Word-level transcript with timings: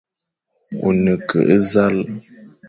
Ô 0.85 0.89
ne 1.03 1.13
ke 1.27 1.39
e 1.55 1.57
zal, 1.71 1.97